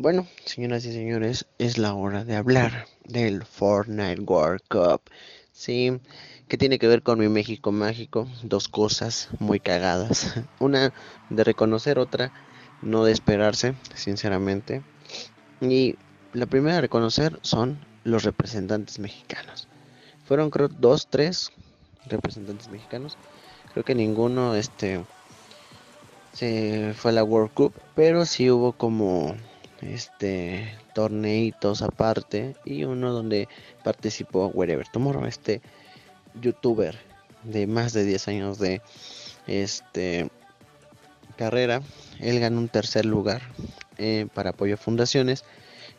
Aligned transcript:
Bueno, 0.00 0.28
señoras 0.44 0.84
y 0.84 0.92
señores, 0.92 1.46
es 1.58 1.76
la 1.76 1.92
hora 1.92 2.24
de 2.24 2.36
hablar 2.36 2.86
del 3.02 3.44
Fortnite 3.44 4.20
World 4.20 4.60
Cup. 4.68 5.00
Sí, 5.50 5.98
que 6.46 6.56
tiene 6.56 6.78
que 6.78 6.86
ver 6.86 7.02
con 7.02 7.18
mi 7.18 7.28
México 7.28 7.72
mágico. 7.72 8.28
Dos 8.44 8.68
cosas 8.68 9.28
muy 9.40 9.58
cagadas. 9.58 10.36
Una 10.60 10.94
de 11.30 11.42
reconocer, 11.42 11.98
otra 11.98 12.32
no 12.80 13.02
de 13.02 13.10
esperarse, 13.10 13.74
sinceramente. 13.92 14.82
Y 15.60 15.96
la 16.32 16.46
primera 16.46 16.76
de 16.76 16.82
reconocer 16.82 17.36
son 17.42 17.84
los 18.04 18.22
representantes 18.22 19.00
mexicanos. 19.00 19.66
Fueron 20.26 20.50
creo 20.50 20.68
dos, 20.68 21.08
tres 21.10 21.50
representantes 22.06 22.68
mexicanos. 22.68 23.18
Creo 23.72 23.84
que 23.84 23.96
ninguno 23.96 24.54
este 24.54 25.04
se 26.34 26.94
fue 26.94 27.10
a 27.10 27.14
la 27.14 27.24
World 27.24 27.52
Cup, 27.52 27.74
pero 27.96 28.24
sí 28.26 28.48
hubo 28.48 28.70
como 28.74 29.34
este 29.82 30.76
torneitos 30.94 31.82
aparte 31.82 32.56
y 32.64 32.84
uno 32.84 33.12
donde 33.12 33.48
participó 33.84 34.48
Wherever 34.48 34.86
Tomorrow, 34.88 35.26
este 35.26 35.60
youtuber 36.40 36.98
de 37.44 37.66
más 37.66 37.92
de 37.92 38.04
10 38.04 38.28
años 38.28 38.58
de 38.58 38.82
este 39.46 40.30
carrera. 41.36 41.82
Él 42.18 42.40
ganó 42.40 42.58
un 42.58 42.68
tercer 42.68 43.06
lugar 43.06 43.42
eh, 43.96 44.26
para 44.34 44.50
apoyo 44.50 44.74
a 44.74 44.76
fundaciones. 44.76 45.44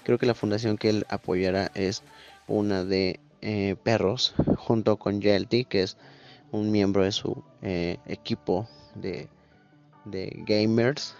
Creo 0.03 0.17
que 0.17 0.25
la 0.25 0.35
fundación 0.35 0.77
que 0.77 0.89
él 0.89 1.05
apoyará 1.09 1.71
es 1.73 2.03
una 2.47 2.83
de 2.83 3.19
eh, 3.41 3.75
perros 3.83 4.35
junto 4.57 4.97
con 4.97 5.21
Yelty, 5.21 5.65
que 5.65 5.83
es 5.83 5.97
un 6.51 6.71
miembro 6.71 7.03
de 7.03 7.11
su 7.11 7.43
eh, 7.61 7.97
equipo 8.05 8.67
de, 8.95 9.29
de 10.05 10.43
gamers. 10.45 11.15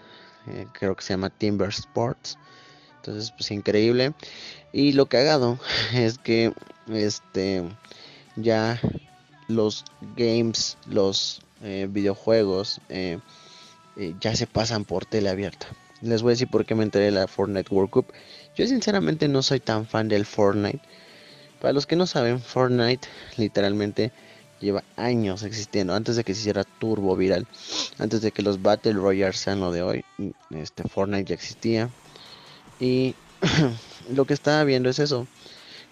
creo 0.72 0.94
que 0.94 1.02
se 1.02 1.14
llama 1.14 1.30
Timber 1.30 1.70
Sports. 1.70 2.38
Entonces, 3.00 3.32
pues 3.32 3.50
increíble. 3.50 4.12
Y 4.72 4.92
lo 4.92 5.06
cagado 5.06 5.58
es 5.94 6.18
que 6.18 6.52
este 6.92 7.64
ya 8.36 8.80
los 9.48 9.84
games, 10.16 10.76
los 10.86 11.42
eh, 11.62 11.88
videojuegos 11.90 12.80
eh, 12.88 13.18
eh, 13.96 14.14
ya 14.20 14.36
se 14.36 14.46
pasan 14.46 14.84
por 14.84 15.06
tele 15.06 15.28
abierta. 15.28 15.66
Les 16.02 16.22
voy 16.22 16.30
a 16.30 16.34
decir 16.34 16.48
por 16.48 16.64
qué 16.64 16.74
me 16.74 16.84
enteré 16.84 17.06
de 17.06 17.10
la 17.10 17.26
Fortnite 17.26 17.74
World 17.74 17.90
Cup. 17.90 18.06
Yo 18.56 18.66
sinceramente 18.66 19.28
no 19.28 19.42
soy 19.42 19.60
tan 19.60 19.86
fan 19.86 20.08
del 20.08 20.24
Fortnite. 20.24 20.80
Para 21.60 21.72
los 21.72 21.86
que 21.86 21.96
no 21.96 22.06
saben, 22.06 22.40
Fortnite 22.40 23.06
literalmente 23.36 24.12
lleva 24.60 24.82
años 24.96 25.42
existiendo. 25.42 25.94
Antes 25.94 26.16
de 26.16 26.24
que 26.24 26.34
se 26.34 26.40
hiciera 26.40 26.64
turbo 26.64 27.16
viral. 27.16 27.46
Antes 27.98 28.22
de 28.22 28.32
que 28.32 28.42
los 28.42 28.62
Battle 28.62 28.94
Royale 28.94 29.34
sean 29.34 29.60
lo 29.60 29.72
de 29.72 29.82
hoy. 29.82 30.04
Este 30.50 30.88
Fortnite 30.88 31.24
ya 31.24 31.34
existía. 31.34 31.90
Y 32.80 33.14
lo 34.14 34.24
que 34.24 34.34
estaba 34.34 34.64
viendo 34.64 34.88
es 34.88 34.98
eso. 34.98 35.26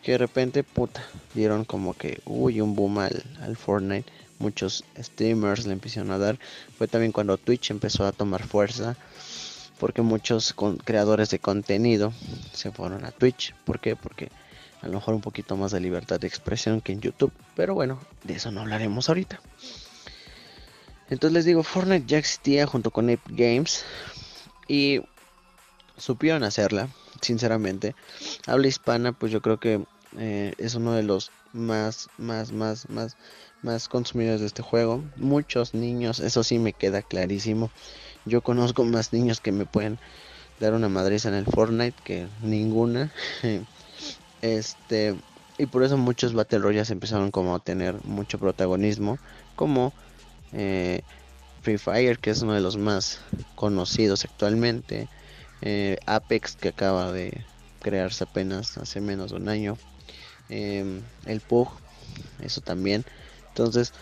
Que 0.03 0.12
de 0.12 0.19
repente, 0.19 0.64
puta, 0.64 1.05
dieron 1.34 1.64
como 1.64 1.94
que, 1.94 2.20
uy, 2.25 2.61
un 2.61 2.75
boom 2.75 2.98
al, 2.98 3.22
al 3.42 3.56
Fortnite. 3.56 4.11
Muchos 4.39 4.84
streamers 4.98 5.66
le 5.66 5.75
empezaron 5.75 6.11
a 6.11 6.19
dar. 6.19 6.39
Fue 6.77 6.89
también 6.89 7.12
cuando 7.12 7.36
Twitch 7.36 7.70
empezó 7.70 8.06
a 8.06 8.12
tomar 8.12 8.47
fuerza. 8.47 8.97
Porque 9.78 10.03
muchos 10.03 10.55
creadores 10.84 11.31
de 11.31 11.39
contenido 11.39 12.12
se 12.53 12.72
fueron 12.72 13.05
a 13.05 13.12
Twitch. 13.12 13.55
¿Por 13.64 13.78
qué? 13.78 13.94
Porque 13.94 14.31
a 14.81 14.86
lo 14.86 14.94
mejor 14.94 15.14
un 15.14 15.20
poquito 15.20 15.56
más 15.56 15.72
de 15.72 15.81
libertad 15.81 16.19
de 16.19 16.27
expresión 16.27 16.81
que 16.81 16.92
en 16.92 17.00
YouTube. 17.00 17.33
Pero 17.55 17.75
bueno, 17.75 18.00
de 18.25 18.34
eso 18.34 18.50
no 18.50 18.61
hablaremos 18.61 19.09
ahorita. 19.09 19.41
Entonces 21.11 21.34
les 21.34 21.44
digo, 21.44 21.62
Fortnite 21.62 22.06
ya 22.06 22.19
existía 22.19 22.66
junto 22.66 22.91
con 22.91 23.09
Epic 23.11 23.36
Games. 23.36 23.84
Y 24.69 25.00
supieron 25.98 26.42
hacerla, 26.44 26.88
sinceramente. 27.20 27.94
Habla 28.46 28.68
hispana, 28.68 29.12
pues 29.12 29.32
yo 29.32 29.42
creo 29.42 29.58
que 29.58 29.84
eh, 30.16 30.54
es 30.58 30.74
uno 30.74 30.92
de 30.92 31.02
los 31.02 31.30
más, 31.52 32.08
más, 32.18 32.52
más, 32.52 32.88
más, 32.88 33.16
más 33.62 33.88
consumidores 33.88 34.41
de 34.41 34.47
este 34.47 34.62
juego. 34.62 35.04
Muchos 35.16 35.75
niños, 35.75 36.20
eso 36.20 36.42
sí 36.44 36.58
me 36.58 36.72
queda 36.72 37.03
clarísimo. 37.03 37.70
Yo 38.25 38.42
conozco 38.42 38.84
más 38.84 39.12
niños 39.12 39.41
que 39.41 39.53
me 39.53 39.66
pueden 39.66 39.98
dar 40.60 40.75
una 40.75 40.88
madriza 40.88 41.28
en 41.28 41.34
el 41.34 41.47
Fortnite 41.47 41.97
que 42.04 42.26
ninguna. 42.42 43.12
este, 44.42 45.14
y 45.58 45.66
por 45.66 45.82
eso 45.82 45.97
muchos 45.97 46.34
Battle 46.34 46.60
Royales 46.60 46.91
empezaron 46.91 47.31
como 47.31 47.54
a 47.54 47.60
tener 47.60 47.97
mucho 48.04 48.38
protagonismo, 48.38 49.19
como 49.56 49.92
eh, 50.53 51.03
Free 51.62 51.78
Fire, 51.78 52.19
que 52.19 52.31
es 52.31 52.42
uno 52.42 52.54
de 52.54 52.60
los 52.60 52.76
más 52.76 53.20
conocidos 53.54 54.25
actualmente. 54.25 55.08
Eh, 55.62 55.96
Apex 56.06 56.56
que 56.56 56.69
acaba 56.69 57.12
de 57.12 57.44
crearse 57.80 58.24
apenas 58.24 58.78
hace 58.78 59.00
menos 59.00 59.30
de 59.30 59.36
un 59.36 59.48
año, 59.48 59.76
em, 60.48 61.02
el 61.26 61.41
PUG, 61.41 61.69
eso 62.41 62.60
también. 62.60 63.04
Entonces, 63.48 63.92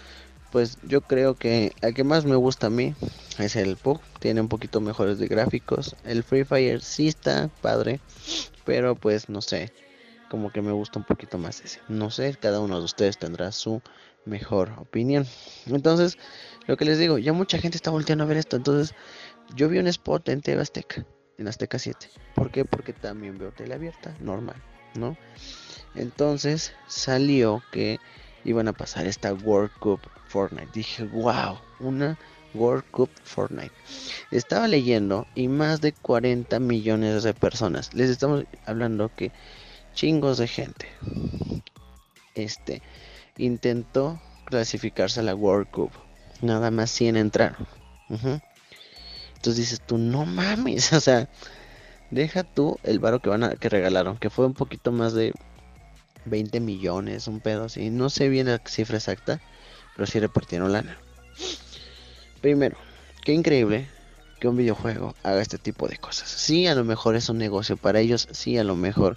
pues 0.53 0.79
yo 0.83 1.01
creo 1.01 1.35
que 1.35 1.73
el 1.83 1.95
que 1.95 2.05
más 2.05 2.25
me 2.25 2.37
gusta 2.37 2.69
a 2.69 2.71
mí 2.71 2.95
es 3.39 3.57
el 3.57 3.77
PUG, 3.77 4.01
tiene 4.21 4.41
un 4.41 4.49
poquito 4.49 4.81
mejores 4.81 5.19
de 5.19 5.29
gráficos. 5.29 5.97
El 6.05 6.23
Free 6.23 6.45
Fire 6.45 6.83
sí 6.83 7.09
está 7.09 7.51
padre, 7.63 8.01
pero 8.65 8.95
pues 8.95 9.29
no 9.29 9.41
sé, 9.43 9.73
como 10.31 10.51
que 10.51 10.63
me 10.63 10.73
gusta 10.73 10.99
un 10.99 11.05
poquito 11.05 11.39
más 11.39 11.61
ese. 11.61 11.81
No 11.89 12.11
sé, 12.11 12.37
cada 12.41 12.61
uno 12.61 12.79
de 12.79 12.85
ustedes 12.85 13.19
tendrá 13.19 13.53
su 13.53 13.83
mejor 14.25 14.73
opinión. 14.79 15.27
Entonces, 15.67 16.19
lo 16.67 16.77
que 16.77 16.85
les 16.85 16.99
digo, 16.99 17.19
ya 17.19 17.33
mucha 17.33 17.59
gente 17.59 17.77
está 17.77 17.91
volteando 17.91 18.25
a 18.25 18.27
ver 18.27 18.37
esto. 18.39 18.57
Entonces, 18.57 18.95
yo 19.55 19.69
vi 19.69 19.79
un 19.79 19.87
spot 19.87 20.29
en 20.29 20.43
TV 20.43 20.65
en 21.39 21.49
Azteca 21.49 21.79
7. 21.79 22.09
¿Por 22.35 22.51
qué? 22.51 22.65
Porque 22.65 22.93
también 22.93 23.39
veo 23.39 23.53
tele 23.53 23.75
abierta, 23.75 24.15
normal, 24.21 24.57
¿no? 24.95 25.17
Entonces 25.95 26.73
salió 26.87 27.63
que 27.73 27.99
iban 28.45 28.69
a 28.69 28.73
pasar 28.73 29.07
esta 29.07 29.33
World 29.33 29.73
Cup 29.79 30.01
Fortnite. 30.29 30.71
Dije, 30.73 31.05
wow, 31.05 31.59
una 31.81 32.19
World 32.55 32.85
Cup 32.91 33.11
Fortnite. 33.25 33.73
Estaba 34.31 34.69
leyendo 34.69 35.27
y 35.35 35.49
más 35.49 35.81
de 35.81 35.93
40 35.93 36.59
millones 36.61 37.23
de 37.23 37.35
personas. 37.35 37.93
Les 37.95 38.11
estamos 38.11 38.45
hablando 38.67 39.15
que 39.15 39.33
chingos 39.95 40.39
de 40.39 40.49
gente. 40.49 40.87
Este 42.35 42.83
intentó 43.39 44.21
clasificarse 44.45 45.21
a 45.21 45.25
la 45.25 45.35
World 45.35 45.71
Cup. 45.71 45.91
Nada 46.43 46.71
más 46.71 46.91
100 46.91 47.17
entraron. 47.17 47.67
Entonces 49.47 49.71
dices 49.71 49.87
tú, 49.87 49.97
no 49.97 50.27
mames, 50.27 50.93
o 50.93 50.99
sea, 50.99 51.29
deja 52.11 52.43
tú 52.43 52.81
el 52.83 52.99
varo 52.99 53.21
que 53.21 53.29
van 53.29 53.45
a 53.45 53.51
que 53.55 53.69
regalaron, 53.69 54.19
que 54.19 54.29
fue 54.29 54.45
un 54.45 54.55
poquito 54.55 54.91
más 54.91 55.13
de 55.13 55.33
20 56.25 56.59
millones, 56.59 57.29
un 57.29 57.39
pedo 57.39 57.67
así. 57.67 57.91
No 57.91 58.11
sé 58.11 58.29
bien 58.29 58.49
la 58.49 58.61
cifra 58.67 58.97
exacta, 58.97 59.41
pero 59.95 60.05
sí 60.07 60.19
repartieron 60.19 60.73
lana. 60.73 60.99
Primero, 62.41 62.77
qué 63.23 63.35
increíble 63.35 63.87
que 64.41 64.49
un 64.49 64.57
videojuego 64.57 65.15
haga 65.23 65.43
este 65.43 65.59
tipo 65.59 65.87
de 65.87 65.99
cosas. 65.99 66.29
Sí, 66.29 66.67
a 66.67 66.75
lo 66.75 66.83
mejor 66.83 67.15
es 67.15 67.29
un 67.29 67.39
negocio 67.39 67.77
para 67.77 68.01
ellos, 68.01 68.27
sí, 68.33 68.59
a 68.59 68.65
lo 68.65 68.75
mejor 68.75 69.17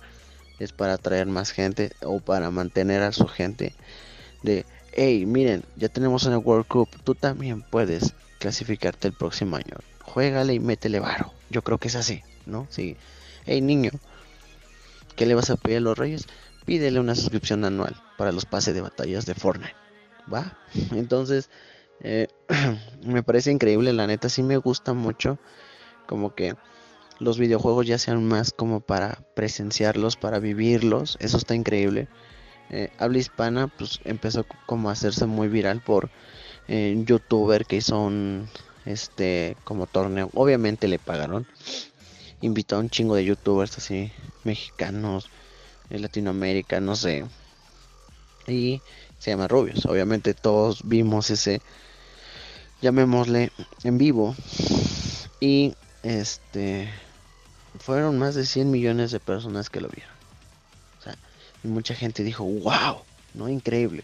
es 0.60 0.74
para 0.74 0.94
atraer 0.94 1.26
más 1.26 1.50
gente 1.50 1.92
o 2.04 2.20
para 2.20 2.52
mantener 2.52 3.02
a 3.02 3.14
su 3.14 3.26
gente 3.26 3.74
de, 4.44 4.68
hey, 4.94 5.26
miren, 5.26 5.64
ya 5.76 5.90
tenemos 5.90 6.26
una 6.26 6.38
World 6.38 6.68
Cup, 6.68 6.90
tú 7.04 7.16
también 7.16 7.64
puedes 7.64 8.14
clasificarte 8.38 9.08
el 9.08 9.16
próximo 9.16 9.56
año 9.56 9.76
juégale 10.10 10.54
y 10.54 10.60
métele 10.60 11.00
varo. 11.00 11.32
Yo 11.50 11.62
creo 11.62 11.78
que 11.78 11.88
es 11.88 11.96
así, 11.96 12.24
¿no? 12.46 12.68
Sí. 12.70 12.98
Hey 13.46 13.62
niño, 13.62 13.92
¿qué 15.16 15.26
le 15.26 15.36
vas 15.36 15.50
a 15.50 15.56
pedir 15.56 15.78
a 15.78 15.82
los 15.82 15.98
reyes? 15.98 16.28
Pídele 16.66 17.00
una 17.00 17.16
suscripción 17.16 17.64
anual 17.66 17.96
para 18.18 18.32
los 18.32 18.46
pases 18.46 18.74
de 18.74 18.82
batallas 18.82 19.26
de 19.26 19.34
Fortnite. 19.34 19.76
¿Va? 20.32 20.58
Entonces, 20.92 21.50
eh, 22.02 22.28
me 23.06 23.24
parece 23.24 23.52
increíble, 23.52 23.94
la 23.94 24.08
neta, 24.08 24.30
sí 24.30 24.44
me 24.44 24.58
gusta 24.58 24.94
mucho. 24.94 25.40
Como 26.06 26.36
que 26.36 26.56
los 27.20 27.38
videojuegos 27.38 27.88
ya 27.88 27.98
sean 27.98 28.28
más 28.28 28.52
como 28.52 28.82
para 28.82 29.20
presenciarlos, 29.36 30.16
para 30.16 30.40
vivirlos. 30.40 31.18
Eso 31.20 31.38
está 31.38 31.56
increíble. 31.56 32.08
Eh, 32.70 32.90
habla 33.00 33.18
hispana, 33.18 33.68
pues 33.68 34.00
empezó 34.06 34.46
como 34.66 34.90
a 34.90 34.94
hacerse 34.94 35.26
muy 35.26 35.48
viral 35.48 35.82
por 35.82 36.10
eh, 36.68 37.02
youtuber 37.06 37.66
que 37.66 37.78
hizo 37.78 38.00
un, 38.00 38.48
este 38.86 39.58
como 39.64 39.88
torneo. 39.88 40.30
Obviamente 40.34 40.88
le 40.88 41.00
pagaron. 41.00 41.48
Invitó 42.42 42.76
a 42.76 42.80
un 42.80 42.90
chingo 42.90 43.16
de 43.16 43.26
youtubers 43.26 43.78
así, 43.78 44.12
mexicanos, 44.44 45.30
de 45.90 46.00
Latinoamérica, 46.00 46.80
no 46.80 46.96
sé. 46.96 47.26
Y 48.48 48.82
se 49.18 49.32
llama 49.32 49.48
Rubios. 49.48 49.86
Obviamente 49.86 50.34
todos 50.34 50.88
vimos 50.88 51.30
ese, 51.30 51.62
llamémosle, 52.82 53.52
en 53.84 53.98
vivo. 53.98 54.36
Y 55.40 55.76
este, 56.04 56.90
fueron 57.80 58.18
más 58.18 58.36
de 58.36 58.46
100 58.46 58.72
millones 58.72 59.12
de 59.12 59.20
personas 59.20 59.70
que 59.70 59.82
lo 59.82 59.90
vieron. 59.90 60.14
O 61.00 61.04
sea, 61.04 61.18
mucha 61.64 61.94
gente 61.96 62.24
dijo, 62.24 62.44
wow, 62.44 63.04
¿no? 63.34 63.50
Increíble. 63.50 64.04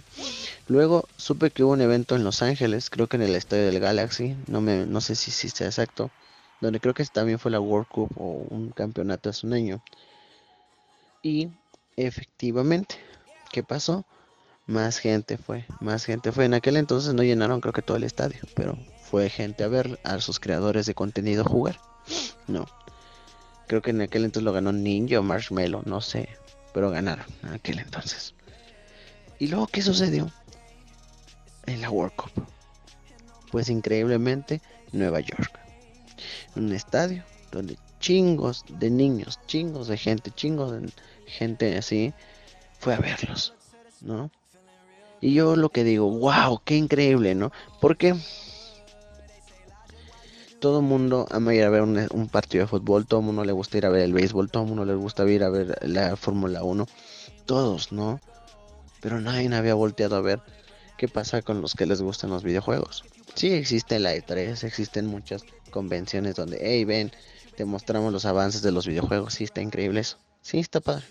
Luego 0.68 1.08
supe 1.18 1.52
que 1.52 1.64
hubo 1.64 1.74
un 1.74 1.82
evento 1.82 2.16
en 2.16 2.24
Los 2.24 2.42
Ángeles, 2.42 2.90
creo 2.90 3.08
que 3.08 3.18
en 3.18 3.24
el 3.24 3.36
estadio 3.36 3.66
del 3.66 3.80
Galaxy, 3.80 4.36
no 4.48 4.62
me 4.62 4.86
no 4.86 5.02
sé 5.02 5.16
si, 5.16 5.32
si 5.32 5.50
sea 5.50 5.68
exacto, 5.68 6.12
donde 6.62 6.80
creo 6.80 6.94
que 6.94 7.06
también 7.06 7.40
fue 7.40 7.52
la 7.52 7.60
World 7.60 7.88
Cup 7.88 8.12
o 8.18 8.46
un 8.50 8.72
campeonato 8.72 9.30
hace 9.30 9.46
un 9.46 9.54
año. 9.54 9.84
Y 11.22 11.50
efectivamente, 11.96 12.96
¿qué 13.52 13.64
pasó? 13.64 14.06
Más 14.68 14.98
gente 14.98 15.38
fue, 15.38 15.66
más 15.80 16.06
gente 16.06 16.32
fue. 16.32 16.46
En 16.46 16.56
aquel 16.56 16.78
entonces 16.78 17.14
no 17.14 17.24
llenaron 17.24 17.62
creo 17.62 17.74
que 17.74 17.82
todo 17.82 17.98
el 17.98 18.04
estadio, 18.04 18.40
pero 18.56 18.78
fue 19.04 19.30
gente 19.30 19.64
a 19.64 19.68
ver 19.68 20.00
a 20.04 20.20
sus 20.20 20.40
creadores 20.40 20.86
de 20.86 20.96
contenido 20.96 21.44
jugar. 21.44 21.80
No. 22.48 22.66
Creo 23.68 23.82
que 23.82 23.92
en 23.92 24.02
aquel 24.02 24.26
entonces 24.26 24.44
lo 24.44 24.54
ganó 24.54 24.72
Ninja 24.72 25.20
o 25.20 25.24
Marshmallow, 25.24 25.84
no 25.86 26.02
sé. 26.02 26.30
Pero 26.74 26.92
ganaron 26.92 27.26
en 27.44 27.54
aquel 27.54 27.80
entonces. 27.80 28.35
¿Y 29.40 29.48
luego 29.48 29.68
qué 29.68 29.82
sucedió? 29.82 30.32
En 31.66 31.82
la 31.82 31.90
World 31.90 32.16
Cup. 32.16 32.32
Pues 33.52 33.70
increíblemente 33.70 34.62
Nueva 34.92 35.20
York. 35.20 35.60
Un 36.56 36.72
estadio 36.74 37.24
donde 37.52 37.78
chingos 38.00 38.64
de 38.70 38.90
niños, 38.90 39.40
chingos 39.48 39.88
de 39.88 39.98
gente, 39.98 40.32
chingos 40.32 40.72
de 40.72 40.92
gente 41.26 41.78
así, 41.78 42.14
fue 42.80 42.94
a 42.94 43.00
verlos, 43.00 43.54
¿no? 44.02 44.30
Y 45.22 45.34
yo 45.34 45.56
lo 45.56 45.70
que 45.70 45.84
digo, 45.84 46.10
wow, 46.20 46.62
qué 46.64 46.76
increíble, 46.76 47.34
¿no? 47.34 47.52
Porque 47.82 48.16
todo 50.60 50.80
el 50.80 50.86
mundo 50.86 51.28
ama 51.32 51.54
ir 51.56 51.64
a 51.64 51.70
ver 51.70 51.82
un, 51.82 52.30
partido 52.30 52.64
de 52.64 52.68
fútbol, 52.68 53.08
todo 53.08 53.22
el 53.22 53.26
mundo 53.26 53.44
le 53.44 53.54
gusta 53.54 53.78
ir 53.78 53.86
a 53.86 53.90
ver 53.90 54.04
el 54.04 54.14
béisbol, 54.14 54.52
todo 54.52 54.64
el 54.64 54.70
mundo 54.70 54.86
le 54.86 54.96
gusta 54.96 55.28
ir 55.30 55.44
a 55.44 55.50
ver 55.50 55.78
la 55.82 56.16
Fórmula 56.16 56.64
1, 56.64 56.86
todos, 57.46 57.92
¿no? 57.92 58.20
Pero 59.06 59.22
nadie 59.22 59.56
había 59.56 59.76
volteado 59.76 60.16
a 60.16 60.22
ver 60.22 60.42
qué 60.98 61.08
pasa 61.08 61.44
con 61.44 61.62
los 61.62 61.76
que 61.76 61.86
les 61.86 62.02
gustan 62.02 62.32
los 62.32 62.44
videojuegos. 62.44 63.06
Sí, 63.36 63.54
existe 63.54 64.00
la 64.00 64.16
E3, 64.16 64.64
existen 64.64 65.06
muchas 65.06 65.44
convenciones 65.70 66.34
donde, 66.34 66.58
hey, 66.60 66.86
ven, 66.86 67.12
te 67.56 67.66
mostramos 67.66 68.12
los 68.12 68.26
avances 68.26 68.64
de 68.64 68.72
los 68.72 68.88
videojuegos, 68.88 69.36
sí, 69.36 69.44
está 69.44 69.62
increíble 69.62 70.00
eso, 70.00 70.18
sí, 70.42 70.58
está 70.58 70.80
padre. 70.80 71.06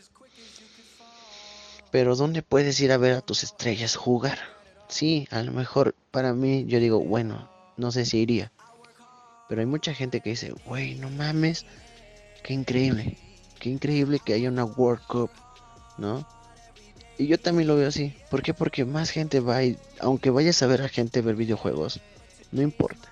Pero 1.92 2.16
¿dónde 2.16 2.42
puedes 2.42 2.80
ir 2.80 2.90
a 2.90 2.96
ver 2.96 3.12
a 3.12 3.20
tus 3.20 3.44
estrellas 3.44 3.94
jugar? 3.94 4.40
Sí, 4.88 5.28
a 5.30 5.44
lo 5.44 5.52
mejor 5.52 5.94
para 6.10 6.34
mí 6.34 6.64
yo 6.66 6.80
digo, 6.80 6.98
bueno, 6.98 7.48
no 7.76 7.92
sé 7.92 8.06
si 8.06 8.18
iría. 8.18 8.50
Pero 9.48 9.60
hay 9.60 9.68
mucha 9.68 9.94
gente 9.94 10.20
que 10.20 10.30
dice, 10.30 10.52
güey, 10.66 10.96
no 10.96 11.10
mames, 11.10 11.64
qué 12.42 12.54
increíble, 12.54 13.16
qué 13.60 13.70
increíble 13.70 14.18
que 14.18 14.34
haya 14.34 14.48
una 14.48 14.64
World 14.64 15.06
Cup, 15.06 15.30
¿no? 15.96 16.26
Y 17.16 17.26
yo 17.26 17.38
también 17.38 17.68
lo 17.68 17.76
veo 17.76 17.88
así. 17.88 18.14
¿Por 18.30 18.42
qué? 18.42 18.54
Porque 18.54 18.84
más 18.84 19.10
gente 19.10 19.40
va 19.40 19.62
y, 19.62 19.78
aunque 20.00 20.30
vayas 20.30 20.62
a 20.62 20.66
ver 20.66 20.82
a 20.82 20.88
gente 20.88 21.20
ver 21.20 21.36
videojuegos, 21.36 22.00
no 22.50 22.62
importa. 22.62 23.08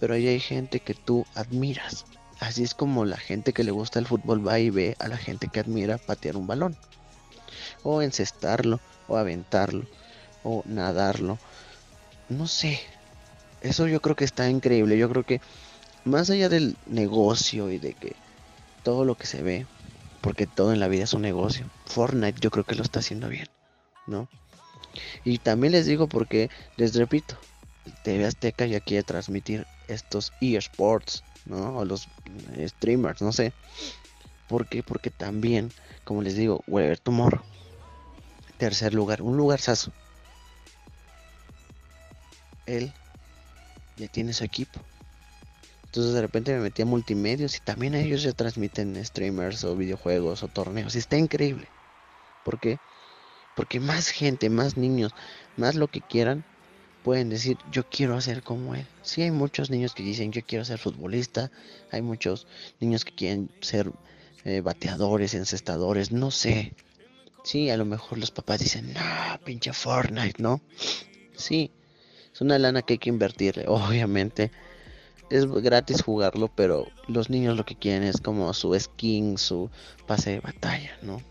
Pero 0.00 0.14
ahí 0.14 0.26
hay 0.26 0.40
gente 0.40 0.80
que 0.80 0.94
tú 0.94 1.24
admiras. 1.34 2.06
Así 2.40 2.62
es 2.62 2.74
como 2.74 3.04
la 3.04 3.18
gente 3.18 3.52
que 3.52 3.64
le 3.64 3.70
gusta 3.70 3.98
el 3.98 4.06
fútbol 4.06 4.46
va 4.46 4.58
y 4.58 4.70
ve 4.70 4.96
a 4.98 5.08
la 5.08 5.18
gente 5.18 5.48
que 5.48 5.60
admira 5.60 5.98
patear 5.98 6.36
un 6.36 6.46
balón. 6.46 6.76
O 7.82 8.02
encestarlo, 8.02 8.80
o 9.08 9.16
aventarlo, 9.16 9.84
o 10.42 10.62
nadarlo. 10.64 11.38
No 12.28 12.46
sé, 12.46 12.80
eso 13.60 13.86
yo 13.86 14.00
creo 14.00 14.16
que 14.16 14.24
está 14.24 14.48
increíble. 14.48 14.96
Yo 14.98 15.08
creo 15.10 15.24
que 15.24 15.40
más 16.04 16.30
allá 16.30 16.48
del 16.48 16.76
negocio 16.86 17.70
y 17.70 17.78
de 17.78 17.92
que 17.92 18.16
todo 18.82 19.04
lo 19.04 19.16
que 19.16 19.26
se 19.26 19.42
ve, 19.42 19.66
porque 20.20 20.46
todo 20.46 20.72
en 20.72 20.80
la 20.80 20.88
vida 20.88 21.04
es 21.04 21.14
un 21.14 21.22
negocio, 21.22 21.66
Fortnite 21.86 22.40
yo 22.40 22.50
creo 22.50 22.64
que 22.64 22.74
lo 22.74 22.82
está 22.82 23.00
haciendo 23.00 23.28
bien, 23.28 23.48
¿no? 24.06 24.28
Y 25.24 25.38
también 25.38 25.72
les 25.72 25.86
digo 25.86 26.08
porque, 26.08 26.50
les 26.76 26.94
repito, 26.94 27.36
TV 28.02 28.26
Azteca 28.26 28.66
ya 28.66 28.80
quiere 28.80 29.02
transmitir 29.02 29.66
estos 29.88 30.32
eSports, 30.40 31.24
¿no? 31.46 31.78
O 31.78 31.84
los 31.84 32.08
streamers, 32.58 33.22
no 33.22 33.32
sé. 33.32 33.52
¿Por 34.48 34.66
qué? 34.66 34.82
Porque 34.82 35.10
también, 35.10 35.72
como 36.04 36.22
les 36.22 36.34
digo, 36.34 36.64
Weber 36.66 36.98
Tomorrow. 36.98 37.42
Tercer 38.58 38.94
lugar, 38.94 39.22
un 39.22 39.36
lugar 39.36 39.60
saso. 39.60 39.92
Él 42.66 42.92
ya 43.96 44.08
tiene 44.08 44.32
su 44.32 44.44
equipo. 44.44 44.80
Entonces 45.90 46.14
de 46.14 46.20
repente 46.20 46.52
me 46.52 46.60
metí 46.60 46.82
a 46.82 46.86
multimedios 46.86 47.56
y 47.56 47.60
también 47.60 47.96
ellos 47.96 48.22
ya 48.22 48.30
transmiten 48.30 49.04
streamers 49.04 49.64
o 49.64 49.74
videojuegos 49.74 50.44
o 50.44 50.46
torneos. 50.46 50.94
Y 50.94 50.98
está 50.98 51.16
increíble. 51.16 51.66
¿Por 52.44 52.60
qué? 52.60 52.78
Porque 53.56 53.80
más 53.80 54.10
gente, 54.10 54.50
más 54.50 54.76
niños, 54.76 55.12
más 55.56 55.74
lo 55.74 55.88
que 55.88 56.00
quieran, 56.00 56.44
pueden 57.02 57.28
decir 57.28 57.58
yo 57.72 57.82
quiero 57.90 58.16
hacer 58.16 58.44
como 58.44 58.76
él. 58.76 58.86
Sí 59.02 59.22
hay 59.22 59.32
muchos 59.32 59.68
niños 59.68 59.92
que 59.92 60.04
dicen 60.04 60.30
yo 60.30 60.42
quiero 60.46 60.64
ser 60.64 60.78
futbolista. 60.78 61.50
Hay 61.90 62.02
muchos 62.02 62.46
niños 62.78 63.04
que 63.04 63.12
quieren 63.12 63.50
ser 63.60 63.90
eh, 64.44 64.60
bateadores, 64.60 65.34
encestadores, 65.34 66.12
no 66.12 66.30
sé. 66.30 66.72
Sí, 67.42 67.68
a 67.68 67.76
lo 67.76 67.84
mejor 67.84 68.18
los 68.18 68.30
papás 68.30 68.60
dicen, 68.60 68.92
no, 68.92 69.40
pinche 69.44 69.72
Fortnite, 69.72 70.40
¿no? 70.40 70.60
Sí, 71.34 71.72
es 72.32 72.40
una 72.40 72.60
lana 72.60 72.82
que 72.82 72.92
hay 72.92 72.98
que 72.98 73.08
invertir, 73.08 73.64
obviamente. 73.66 74.52
Es 75.30 75.46
gratis 75.46 76.02
jugarlo, 76.02 76.48
pero 76.48 76.86
los 77.06 77.30
niños 77.30 77.56
lo 77.56 77.64
que 77.64 77.76
quieren 77.76 78.02
es 78.02 78.20
como 78.20 78.52
su 78.52 78.78
skin, 78.78 79.38
su 79.38 79.70
pase 80.06 80.30
de 80.30 80.40
batalla, 80.40 80.90
¿no? 81.02 81.22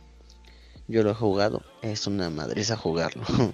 Yo 0.88 1.04
lo 1.04 1.12
he 1.12 1.13
jugado, 1.13 1.62
es 1.81 2.07
una 2.07 2.30
madriza 2.30 2.78
jugarlo. 2.78 3.24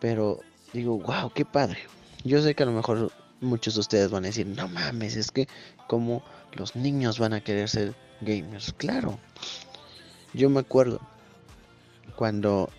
pero 0.00 0.40
digo, 0.72 0.98
wow, 0.98 1.30
qué 1.32 1.44
padre. 1.44 1.78
Yo 2.24 2.42
sé 2.42 2.54
que 2.54 2.64
a 2.64 2.66
lo 2.66 2.72
mejor 2.72 3.12
muchos 3.40 3.74
de 3.74 3.80
ustedes 3.80 4.10
van 4.10 4.24
a 4.24 4.28
decir, 4.28 4.46
no 4.46 4.68
mames, 4.68 5.16
es 5.16 5.30
que 5.30 5.46
como 5.86 6.24
los 6.52 6.74
niños 6.74 7.18
van 7.18 7.34
a 7.34 7.40
querer 7.40 7.68
ser 7.68 7.94
gamers. 8.20 8.74
Claro. 8.76 9.18
Yo 10.34 10.50
me 10.50 10.60
acuerdo 10.60 11.00
cuando 12.16 12.70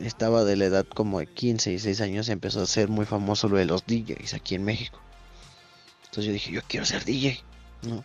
estaba 0.00 0.44
de 0.44 0.56
la 0.56 0.66
edad 0.66 0.86
como 0.86 1.20
de 1.20 1.26
15 1.26 1.72
y 1.72 1.78
6 1.78 2.00
años, 2.00 2.28
empezó 2.28 2.60
a 2.60 2.66
ser 2.66 2.88
muy 2.88 3.06
famoso 3.06 3.48
lo 3.48 3.56
de 3.56 3.64
los 3.64 3.86
DJs 3.86 4.34
aquí 4.34 4.54
en 4.54 4.64
México. 4.64 5.00
Entonces 6.16 6.28
yo 6.28 6.32
dije, 6.32 6.52
yo 6.52 6.62
quiero 6.66 6.86
ser 6.86 7.04
DJ, 7.04 7.42
¿no? 7.82 8.02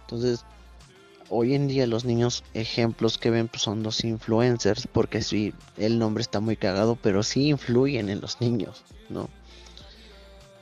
Entonces, 0.00 0.44
hoy 1.28 1.54
en 1.54 1.68
día 1.68 1.86
los 1.86 2.04
niños 2.04 2.42
ejemplos 2.52 3.16
que 3.16 3.30
ven 3.30 3.46
pues, 3.46 3.62
son 3.62 3.84
los 3.84 4.02
influencers, 4.02 4.88
porque 4.88 5.22
sí, 5.22 5.54
el 5.76 6.00
nombre 6.00 6.22
está 6.22 6.40
muy 6.40 6.56
cagado, 6.56 6.96
pero 6.96 7.22
sí 7.22 7.50
influyen 7.50 8.08
en 8.08 8.20
los 8.20 8.40
niños, 8.40 8.82
¿no? 9.08 9.30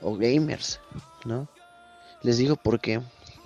O 0.02 0.16
gamers, 0.16 0.80
¿no? 1.24 1.48
Les 2.20 2.36
digo 2.36 2.56
por 2.56 2.78
qué. 2.78 3.00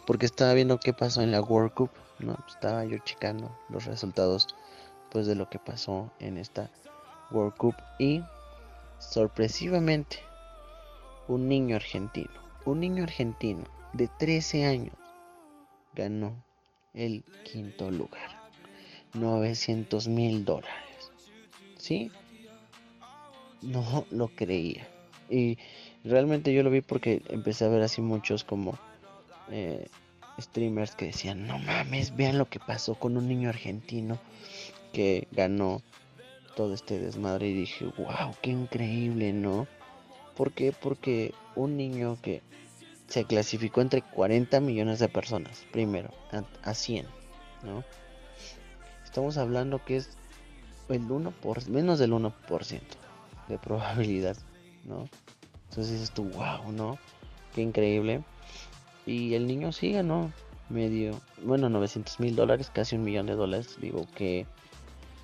Porque 0.04 0.26
estaba 0.26 0.52
viendo 0.52 0.80
qué 0.80 0.92
pasó 0.92 1.22
en 1.22 1.30
la 1.30 1.40
World 1.40 1.72
Cup, 1.72 1.90
¿no? 2.18 2.36
Estaba 2.48 2.84
yo 2.84 2.98
checando 2.98 3.56
los 3.68 3.84
resultados 3.84 4.48
de 5.14 5.36
lo 5.36 5.48
que 5.48 5.60
pasó 5.60 6.10
en 6.18 6.36
esta 6.36 6.68
World 7.30 7.54
Cup 7.56 7.76
y 8.00 8.22
sorpresivamente 8.98 10.18
un 11.28 11.48
niño 11.48 11.76
argentino, 11.76 12.45
un 12.66 12.80
niño 12.80 13.04
argentino 13.04 13.64
de 13.92 14.08
13 14.08 14.66
años 14.66 14.94
ganó 15.94 16.34
el 16.94 17.24
quinto 17.44 17.90
lugar, 17.90 18.50
900 19.14 20.08
mil 20.08 20.44
dólares, 20.44 21.10
¿sí? 21.78 22.10
No 23.62 24.06
lo 24.10 24.28
creía 24.28 24.86
y 25.28 25.58
realmente 26.04 26.52
yo 26.52 26.62
lo 26.62 26.70
vi 26.70 26.80
porque 26.80 27.22
empecé 27.28 27.64
a 27.64 27.68
ver 27.68 27.82
así 27.82 28.00
muchos 28.00 28.44
como 28.44 28.78
eh, 29.50 29.86
streamers 30.40 30.94
que 30.94 31.06
decían, 31.06 31.46
no 31.46 31.58
mames, 31.58 32.14
vean 32.16 32.38
lo 32.38 32.48
que 32.48 32.60
pasó 32.60 32.94
con 32.94 33.16
un 33.16 33.28
niño 33.28 33.48
argentino 33.48 34.18
que 34.92 35.28
ganó 35.32 35.82
todo 36.54 36.74
este 36.74 36.98
desmadre 36.98 37.48
y 37.48 37.54
dije, 37.54 37.86
wow, 37.98 38.34
qué 38.42 38.50
increíble, 38.50 39.32
¿no? 39.32 39.66
¿Por 40.36 40.52
qué? 40.52 40.72
Porque 40.72 41.34
un 41.54 41.76
niño 41.76 42.18
que 42.22 42.42
se 43.08 43.24
clasificó 43.24 43.80
entre 43.80 44.02
40 44.02 44.60
millones 44.60 44.98
de 44.98 45.08
personas, 45.08 45.64
primero, 45.72 46.10
a, 46.62 46.74
100, 46.74 47.06
¿no? 47.62 47.84
Estamos 49.04 49.38
hablando 49.38 49.84
que 49.84 49.96
es 49.96 50.10
el 50.88 51.10
1 51.10 51.30
por, 51.30 51.66
menos 51.68 51.98
del 51.98 52.12
1% 52.12 52.32
de 53.48 53.58
probabilidad, 53.58 54.36
¿no? 54.84 55.08
Entonces 55.70 55.92
dices 55.94 56.10
tú, 56.10 56.24
wow, 56.24 56.70
¿no? 56.72 56.98
Qué 57.54 57.62
increíble. 57.62 58.22
Y 59.06 59.34
el 59.34 59.46
niño 59.46 59.72
sí 59.72 59.92
ganó 59.92 60.32
medio, 60.68 61.20
bueno, 61.44 61.68
900 61.68 62.20
mil 62.20 62.34
dólares, 62.34 62.70
casi 62.72 62.96
un 62.96 63.04
millón 63.04 63.26
de 63.26 63.34
dólares. 63.34 63.76
Digo 63.80 64.06
que 64.14 64.46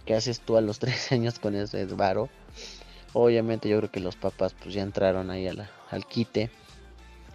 ¿Qué 0.04 0.14
haces 0.14 0.40
tú 0.40 0.57
a 0.57 0.61
los 0.61 0.78
13 0.81 1.14
años 1.14 1.38
con 1.38 1.54
ese 1.54 1.85
varo? 1.87 2.28
Obviamente 3.14 3.69
yo 3.69 3.78
creo 3.78 3.90
que 3.90 4.00
los 4.00 4.16
papás 4.16 4.54
pues 4.54 4.75
ya 4.75 4.83
entraron 4.83 5.31
ahí 5.31 5.47
al 5.47 6.07
quite. 6.07 6.50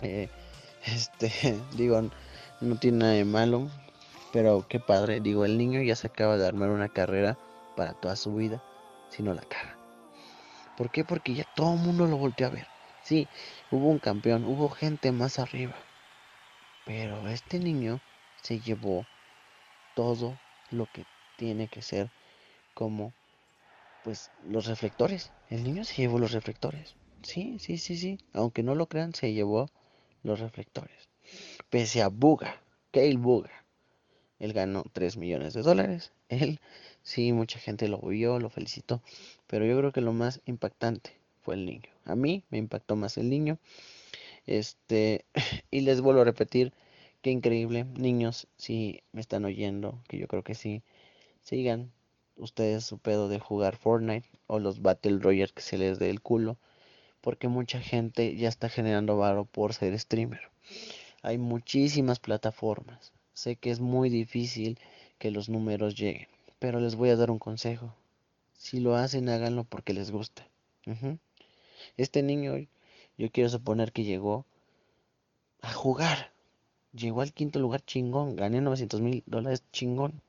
Eh, 0.01 0.29
este, 0.85 1.31
digo, 1.77 2.01
no 2.61 2.75
tiene 2.77 2.97
nada 2.99 3.13
de 3.13 3.25
malo. 3.25 3.69
Pero 4.33 4.65
qué 4.67 4.79
padre, 4.79 5.19
digo, 5.19 5.45
el 5.45 5.57
niño 5.57 5.81
ya 5.81 5.95
se 5.95 6.07
acaba 6.07 6.37
de 6.37 6.45
armar 6.45 6.69
una 6.69 6.89
carrera 6.89 7.37
para 7.75 7.93
toda 7.93 8.15
su 8.15 8.35
vida 8.35 8.61
si 9.09 9.23
no 9.23 9.33
la 9.33 9.41
caga. 9.41 9.77
¿Por 10.75 10.91
qué? 10.91 11.03
Porque 11.03 11.33
ya 11.33 11.45
todo 11.55 11.73
el 11.73 11.79
mundo 11.79 12.05
lo 12.05 12.17
volteó 12.17 12.47
a 12.47 12.51
ver. 12.51 12.67
Sí, 13.03 13.27
hubo 13.71 13.87
un 13.87 13.99
campeón, 13.99 14.43
hubo 14.43 14.69
gente 14.69 15.11
más 15.11 15.39
arriba. 15.39 15.75
Pero 16.85 17.27
este 17.29 17.59
niño 17.59 17.99
se 18.41 18.59
llevó 18.59 19.05
todo 19.95 20.37
lo 20.71 20.85
que 20.85 21.05
tiene 21.37 21.67
que 21.67 21.81
ser 21.81 22.09
como 22.73 23.13
pues 24.07 24.31
los 24.47 24.67
reflectores. 24.67 25.33
El 25.49 25.65
niño 25.65 25.83
se 25.83 25.95
llevó 25.97 26.17
los 26.17 26.31
reflectores. 26.31 26.95
Sí, 27.23 27.57
sí, 27.59 27.77
sí, 27.77 27.97
sí. 27.97 28.17
Aunque 28.31 28.63
no 28.63 28.73
lo 28.73 28.87
crean, 28.87 29.13
se 29.13 29.33
llevó 29.33 29.69
los 30.23 30.39
reflectores. 30.39 31.09
Pese 31.69 32.01
a 32.01 32.07
Buga, 32.07 32.61
Kale 32.91 33.17
Buga. 33.17 33.51
Él 34.39 34.53
ganó 34.53 34.85
3 34.93 35.17
millones 35.17 35.53
de 35.55 35.61
dólares. 35.61 36.13
Él, 36.29 36.61
sí, 37.03 37.33
mucha 37.33 37.59
gente 37.59 37.89
lo 37.89 37.99
vio, 37.99 38.39
lo 38.39 38.49
felicitó. 38.49 39.01
Pero 39.45 39.65
yo 39.65 39.77
creo 39.77 39.91
que 39.91 39.99
lo 39.99 40.13
más 40.13 40.39
impactante 40.45 41.11
fue 41.41 41.55
el 41.55 41.65
niño. 41.65 41.91
A 42.05 42.15
mí 42.15 42.45
me 42.49 42.59
impactó 42.59 42.95
más 42.95 43.17
el 43.17 43.29
niño. 43.29 43.59
Este, 44.45 45.25
y 45.69 45.81
les 45.81 45.99
vuelvo 45.99 46.21
a 46.21 46.23
repetir, 46.23 46.71
qué 47.21 47.31
increíble. 47.31 47.83
Niños, 47.83 48.47
si 48.55 49.01
me 49.11 49.19
están 49.19 49.43
oyendo, 49.43 50.01
que 50.07 50.17
yo 50.17 50.29
creo 50.29 50.45
que 50.45 50.55
sí, 50.55 50.81
sigan 51.41 51.91
ustedes 52.37 52.85
su 52.85 52.97
pedo 52.97 53.27
de 53.27 53.39
jugar 53.39 53.77
Fortnite 53.77 54.27
o 54.47 54.59
los 54.59 54.81
Battle 54.81 55.19
Royale 55.19 55.51
que 55.53 55.61
se 55.61 55.77
les 55.77 55.99
dé 55.99 56.09
el 56.09 56.21
culo. 56.21 56.57
Porque 57.21 57.47
mucha 57.47 57.81
gente 57.81 58.35
ya 58.35 58.47
está 58.47 58.69
generando 58.69 59.17
varo 59.17 59.45
por 59.45 59.73
ser 59.73 59.97
streamer. 59.99 60.41
Hay 61.23 61.37
muchísimas 61.37 62.19
plataformas. 62.19 63.11
Sé 63.33 63.55
que 63.55 63.71
es 63.71 63.79
muy 63.79 64.09
difícil 64.09 64.79
que 65.17 65.31
los 65.31 65.49
números 65.49 65.95
lleguen. 65.95 66.27
Pero 66.59 66.79
les 66.79 66.95
voy 66.95 67.09
a 67.09 67.15
dar 67.15 67.31
un 67.31 67.39
consejo. 67.39 67.93
Si 68.53 68.79
lo 68.79 68.95
hacen, 68.95 69.29
háganlo 69.29 69.63
porque 69.63 69.93
les 69.93 70.11
gusta. 70.11 70.47
Este 71.97 72.23
niño, 72.23 72.53
yo 73.17 73.31
quiero 73.31 73.49
suponer 73.49 73.91
que 73.91 74.03
llegó 74.03 74.45
a 75.61 75.73
jugar. 75.73 76.31
Llegó 76.93 77.21
al 77.21 77.33
quinto 77.33 77.59
lugar 77.59 77.83
chingón. 77.85 78.35
Gané 78.35 78.61
900 78.61 79.01
mil 79.01 79.23
dólares 79.25 79.63
chingón. 79.71 80.21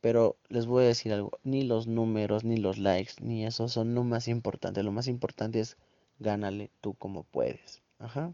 Pero 0.00 0.36
les 0.48 0.66
voy 0.66 0.84
a 0.84 0.88
decir 0.88 1.12
algo, 1.12 1.38
ni 1.44 1.62
los 1.62 1.86
números, 1.86 2.44
ni 2.44 2.56
los 2.56 2.78
likes, 2.78 3.14
ni 3.20 3.44
eso 3.44 3.68
son 3.68 3.94
lo 3.94 4.02
más 4.04 4.28
importante. 4.28 4.82
Lo 4.82 4.92
más 4.92 5.08
importante 5.08 5.60
es 5.60 5.76
gánale 6.18 6.70
tú 6.80 6.94
como 6.94 7.24
puedes. 7.24 7.82
Ajá. 7.98 8.32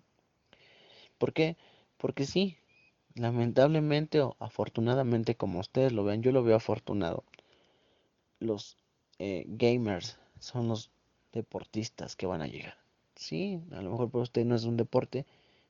¿Por 1.18 1.32
qué? 1.32 1.56
Porque 1.96 2.26
sí, 2.26 2.56
lamentablemente 3.14 4.20
o 4.20 4.36
afortunadamente 4.38 5.34
como 5.34 5.60
ustedes 5.60 5.92
lo 5.92 6.04
ven, 6.04 6.22
yo 6.22 6.32
lo 6.32 6.42
veo 6.42 6.56
afortunado. 6.56 7.24
Los 8.38 8.76
eh, 9.18 9.44
gamers 9.48 10.18
son 10.38 10.68
los 10.68 10.90
deportistas 11.32 12.16
que 12.16 12.26
van 12.26 12.42
a 12.42 12.46
llegar. 12.46 12.76
Sí, 13.14 13.60
a 13.72 13.80
lo 13.80 13.90
mejor 13.90 14.10
para 14.10 14.22
usted 14.22 14.44
no 14.44 14.54
es 14.54 14.64
un 14.64 14.76
deporte, 14.76 15.24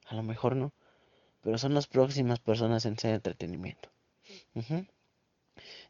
a 0.06 0.14
lo 0.16 0.22
mejor 0.22 0.56
no, 0.56 0.72
pero 1.42 1.58
son 1.58 1.74
las 1.74 1.86
próximas 1.86 2.40
personas 2.40 2.84
en 2.86 2.98
ser 2.98 3.14
entretenimiento. 3.14 3.88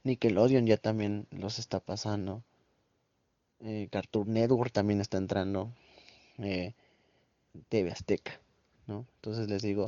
Nickelodeon 0.04 0.66
ya 0.66 0.76
también 0.76 1.26
los 1.30 1.58
está 1.58 1.80
pasando. 1.80 2.42
Eh, 3.60 3.88
Cartoon 3.90 4.32
Network 4.32 4.72
también 4.72 5.00
está 5.00 5.18
entrando. 5.18 5.72
Eh, 6.38 6.74
TV 7.68 7.90
Azteca, 7.90 8.38
¿no? 8.86 9.06
Entonces 9.16 9.48
les 9.48 9.62
digo, 9.62 9.86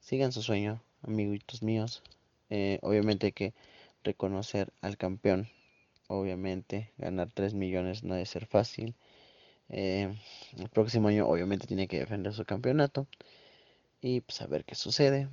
sigan 0.00 0.32
su 0.32 0.42
sueño, 0.42 0.82
amiguitos 1.02 1.62
míos. 1.62 2.02
Eh, 2.50 2.78
obviamente 2.82 3.26
hay 3.26 3.32
que 3.32 3.54
reconocer 4.04 4.72
al 4.82 4.96
campeón. 4.96 5.48
Obviamente, 6.08 6.90
ganar 6.98 7.30
3 7.32 7.54
millones 7.54 8.02
no 8.04 8.14
debe 8.14 8.26
ser 8.26 8.46
fácil. 8.46 8.94
el 9.68 10.18
próximo 10.72 11.08
año, 11.08 11.28
obviamente, 11.28 11.66
tiene 11.66 11.88
que 11.88 12.00
defender 12.00 12.34
su 12.34 12.44
campeonato. 12.44 13.06
Y 14.02 14.20
pues 14.22 14.40
a 14.42 14.46
ver 14.46 14.64
qué 14.64 14.74
sucede. 14.74 15.28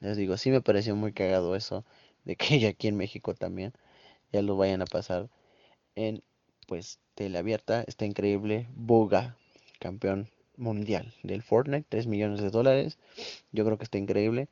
Les 0.00 0.16
digo, 0.16 0.36
sí 0.36 0.50
me 0.50 0.60
pareció 0.60 0.96
muy 0.96 1.12
cagado 1.12 1.56
eso 1.56 1.84
de 2.26 2.36
que 2.36 2.58
ya 2.60 2.68
aquí 2.68 2.88
en 2.88 2.96
México 2.96 3.34
también 3.34 3.72
ya 4.32 4.42
lo 4.42 4.56
vayan 4.56 4.82
a 4.82 4.86
pasar 4.86 5.30
en 5.94 6.22
pues 6.66 6.98
tele 7.14 7.38
abierta. 7.38 7.84
Está 7.86 8.04
increíble. 8.04 8.68
Boga, 8.74 9.36
campeón 9.78 10.28
mundial 10.56 11.14
del 11.22 11.42
Fortnite, 11.42 11.86
3 11.88 12.06
millones 12.06 12.40
de 12.42 12.50
dólares. 12.50 12.98
Yo 13.52 13.64
creo 13.64 13.78
que 13.78 13.84
está 13.84 13.98
increíble. 13.98 14.48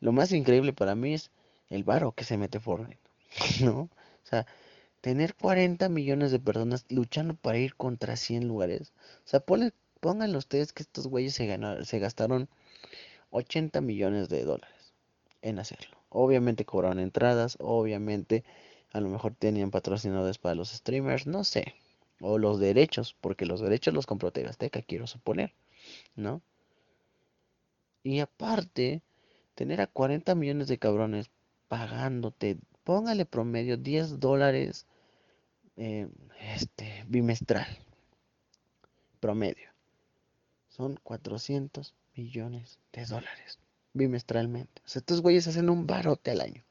Lo 0.00 0.12
más 0.12 0.32
increíble 0.32 0.72
para 0.72 0.94
mí 0.94 1.14
es 1.14 1.30
el 1.70 1.84
varo 1.84 2.12
que 2.12 2.24
se 2.24 2.36
mete 2.36 2.60
Fortnite, 2.60 3.00
¿no? 3.64 3.80
O 3.80 3.90
sea, 4.24 4.46
tener 5.00 5.34
40 5.34 5.88
millones 5.88 6.30
de 6.30 6.38
personas 6.38 6.84
luchando 6.88 7.34
para 7.34 7.58
ir 7.58 7.74
contra 7.74 8.16
100 8.16 8.46
lugares. 8.46 8.92
O 9.24 9.28
sea, 9.28 9.40
pónganlo 10.00 10.38
ustedes 10.38 10.72
que 10.72 10.82
estos 10.82 11.06
güeyes 11.08 11.34
se, 11.34 11.46
ganaron, 11.46 11.84
se 11.84 11.98
gastaron 11.98 12.48
80 13.30 13.80
millones 13.80 14.28
de 14.28 14.44
dólares 14.44 14.92
en 15.42 15.58
hacerlo. 15.58 15.97
Obviamente 16.10 16.64
cobraron 16.64 16.98
entradas, 16.98 17.56
obviamente 17.60 18.44
a 18.92 19.00
lo 19.00 19.08
mejor 19.08 19.34
tenían 19.34 19.70
patrocinadores 19.70 20.38
para 20.38 20.54
los 20.54 20.70
streamers, 20.70 21.26
no 21.26 21.44
sé. 21.44 21.74
O 22.20 22.38
los 22.38 22.58
derechos, 22.58 23.14
porque 23.20 23.46
los 23.46 23.60
derechos 23.60 23.94
los 23.94 24.06
compró 24.06 24.32
Tegasteca, 24.32 24.82
quiero 24.82 25.06
suponer, 25.06 25.54
¿no? 26.16 26.42
Y 28.02 28.20
aparte, 28.20 29.02
tener 29.54 29.80
a 29.80 29.86
40 29.86 30.34
millones 30.34 30.68
de 30.68 30.78
cabrones 30.78 31.30
pagándote, 31.68 32.58
póngale 32.84 33.26
promedio 33.26 33.76
10 33.76 34.18
dólares 34.18 34.86
eh, 35.76 36.08
este, 36.40 37.04
bimestral. 37.06 37.66
Promedio. 39.20 39.70
Son 40.68 40.98
400 41.02 41.94
millones 42.14 42.78
de 42.92 43.04
dólares 43.04 43.58
bimestralmente. 43.98 44.82
O 44.86 44.88
sea, 44.88 45.00
estos 45.00 45.20
güeyes 45.20 45.46
hacen 45.46 45.68
un 45.68 45.86
barote 45.86 46.30
al 46.30 46.40
año. 46.40 46.64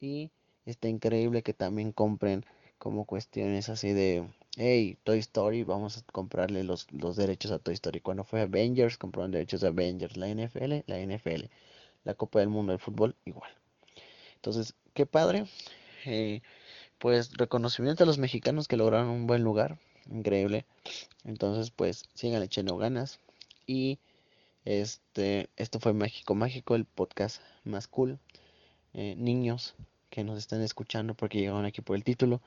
Y 0.00 0.30
está 0.64 0.88
increíble 0.88 1.42
que 1.42 1.52
también 1.52 1.92
compren 1.92 2.44
como 2.78 3.04
cuestiones 3.04 3.68
así 3.68 3.92
de, 3.92 4.26
hey, 4.56 4.98
Toy 5.04 5.18
Story, 5.18 5.64
vamos 5.64 5.98
a 5.98 6.02
comprarle 6.12 6.64
los, 6.64 6.90
los 6.92 7.16
derechos 7.16 7.50
a 7.50 7.58
Toy 7.58 7.74
Story. 7.74 8.00
Cuando 8.00 8.24
fue 8.24 8.42
Avengers, 8.42 8.98
compraron 8.98 9.30
derechos 9.30 9.60
de 9.60 9.68
Avengers. 9.68 10.16
La 10.16 10.28
NFL, 10.28 10.84
la 10.86 10.98
NFL. 10.98 11.46
La 12.04 12.14
Copa 12.14 12.40
del 12.40 12.48
Mundo 12.48 12.72
del 12.72 12.80
Fútbol, 12.80 13.16
igual. 13.24 13.50
Entonces, 14.36 14.74
qué 14.92 15.06
padre. 15.06 15.46
Eh, 16.04 16.42
pues 16.98 17.32
reconocimiento 17.36 18.04
a 18.04 18.06
los 18.06 18.18
mexicanos 18.18 18.68
que 18.68 18.76
lograron 18.76 19.08
un 19.08 19.26
buen 19.26 19.42
lugar. 19.42 19.78
Increíble. 20.10 20.66
Entonces, 21.24 21.70
pues, 21.70 22.04
sigan 22.14 22.42
echando 22.42 22.76
ganas. 22.76 23.20
Y 23.66 23.98
este, 24.64 25.50
esto 25.56 25.80
fue 25.80 25.92
México 25.92 26.34
Mágico, 26.34 26.74
el 26.74 26.84
podcast 26.84 27.42
más 27.64 27.88
cool. 27.88 28.18
Eh, 28.94 29.14
niños 29.16 29.74
que 30.08 30.24
nos 30.24 30.38
están 30.38 30.62
escuchando 30.62 31.14
porque 31.14 31.38
llegaron 31.38 31.64
aquí 31.64 31.80
por 31.82 31.96
el 31.96 32.04
título, 32.04 32.40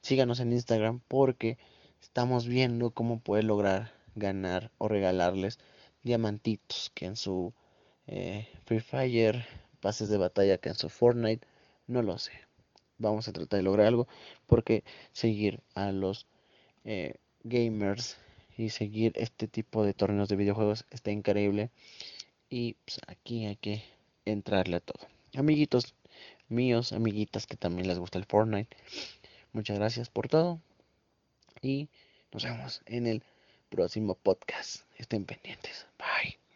síganos 0.00 0.40
en 0.40 0.52
Instagram 0.52 1.00
porque 1.06 1.58
estamos 2.00 2.46
viendo 2.46 2.90
cómo 2.90 3.20
poder 3.20 3.44
lograr 3.44 3.92
ganar 4.16 4.72
o 4.78 4.88
regalarles 4.88 5.58
diamantitos 6.02 6.90
que 6.94 7.06
en 7.06 7.16
su 7.16 7.54
eh, 8.08 8.48
Free 8.64 8.80
Fire, 8.80 9.46
pases 9.80 10.08
de 10.08 10.18
batalla 10.18 10.58
que 10.58 10.70
en 10.70 10.74
su 10.74 10.88
Fortnite, 10.88 11.46
no 11.86 12.02
lo 12.02 12.18
sé. 12.18 12.32
Vamos 12.98 13.28
a 13.28 13.32
tratar 13.32 13.58
de 13.58 13.62
lograr 13.62 13.86
algo 13.86 14.08
porque 14.46 14.84
seguir 15.12 15.60
a 15.74 15.92
los 15.92 16.26
eh, 16.84 17.14
gamers 17.44 18.16
y 18.56 18.70
seguir 18.70 19.12
este 19.16 19.48
tipo 19.48 19.84
de 19.84 19.94
torneos 19.94 20.28
de 20.28 20.36
videojuegos 20.36 20.84
está 20.90 21.10
increíble. 21.10 21.70
Y 22.50 22.74
pues, 22.84 23.00
aquí 23.06 23.46
hay 23.46 23.56
que 23.56 23.82
entrarle 24.24 24.76
a 24.76 24.80
todo. 24.80 25.06
Amiguitos 25.34 25.94
míos, 26.48 26.92
amiguitas 26.92 27.46
que 27.46 27.56
también 27.56 27.88
les 27.88 27.98
gusta 27.98 28.18
el 28.18 28.26
Fortnite, 28.26 28.76
muchas 29.52 29.78
gracias 29.78 30.10
por 30.10 30.28
todo. 30.28 30.60
Y 31.62 31.88
nos 32.32 32.44
vemos 32.44 32.82
en 32.86 33.06
el 33.06 33.22
próximo 33.70 34.14
podcast. 34.14 34.82
Estén 34.98 35.24
pendientes. 35.24 35.86
Bye. 35.98 36.41